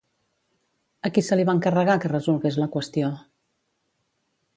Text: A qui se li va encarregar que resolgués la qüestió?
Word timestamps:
A 1.09 1.11
qui 1.17 1.23
se 1.27 1.37
li 1.39 1.45
va 1.49 1.53
encarregar 1.57 1.97
que 2.05 2.11
resolgués 2.13 2.57
la 2.63 2.69
qüestió? 2.77 3.11